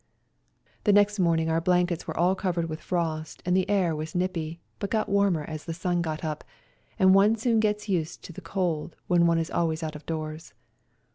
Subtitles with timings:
[0.85, 4.59] The next morning our blankets were all covered with frost and the air was nippy,
[4.79, 6.43] but got warmer as the sun got up,
[6.97, 10.55] and one soon gets used to the cold when one is always out of doors.